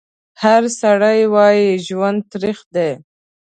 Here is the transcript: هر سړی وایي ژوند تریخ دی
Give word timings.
هر 0.43 0.63
سړی 0.81 1.19
وایي 1.33 1.67
ژوند 1.87 2.19
تریخ 2.33 2.59
دی 2.75 2.89